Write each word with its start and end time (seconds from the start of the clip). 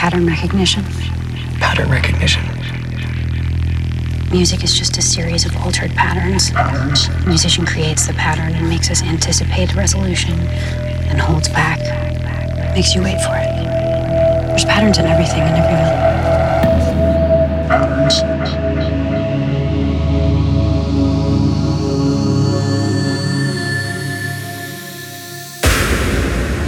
pattern 0.00 0.26
recognition. 0.26 0.82
Pattern 1.60 1.90
recognition. 1.90 2.42
Music 4.30 4.64
is 4.64 4.74
just 4.74 4.96
a 4.96 5.02
series 5.02 5.44
of 5.44 5.54
altered 5.58 5.90
patterns. 5.90 6.50
The 6.52 7.24
musician 7.26 7.66
creates 7.66 8.06
the 8.06 8.14
pattern 8.14 8.54
and 8.54 8.66
makes 8.66 8.90
us 8.90 9.02
anticipate 9.02 9.74
resolution 9.74 10.40
and 11.10 11.20
holds 11.20 11.50
back, 11.50 11.80
makes 12.74 12.94
you 12.94 13.02
wait 13.02 13.20
for 13.20 13.36
it. 13.36 13.52
There's 14.48 14.64
patterns 14.64 14.96
in 14.96 15.04
everything 15.04 15.42
and 15.42 15.58
everyone. 15.58 15.92
Patterns. 17.68 18.22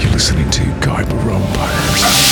You're 0.03 0.13
listening 0.13 0.51
to 0.51 0.65
Guide 0.87 1.07
Vampires. 1.07 2.32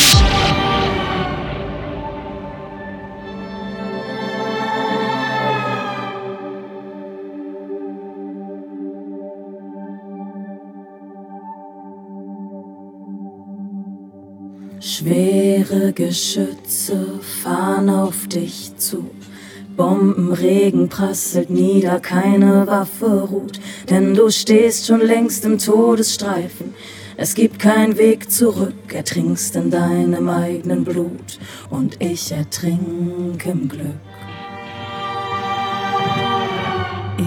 Schwere 15.01 15.95
Geschütze 15.95 17.21
fahren 17.43 17.89
auf 17.89 18.29
dich 18.29 18.77
zu. 18.77 19.11
Bombenregen 19.75 20.91
prasselt 20.91 21.49
nieder, 21.49 22.01
keine 22.01 22.67
Waffe 22.67 23.23
ruht, 23.23 23.61
denn 23.89 24.13
du 24.13 24.29
stehst 24.29 24.87
schon 24.87 25.01
längst 25.01 25.47
im 25.47 25.57
Todesstreifen. 25.57 26.75
Es 27.17 27.35
gibt 27.35 27.59
keinen 27.59 27.97
Weg 27.97 28.31
zurück, 28.31 28.93
ertrinkst 28.93 29.57
in 29.57 29.71
deinem 29.71 30.29
eigenen 30.29 30.85
Blut 30.85 31.39
und 31.71 31.97
ich 32.03 32.33
ertrink 32.33 33.47
im 33.47 33.71
Glück. 33.71 33.87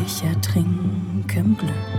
Ich 0.06 0.22
ertrink 0.24 1.36
im 1.36 1.58
Glück. 1.58 1.93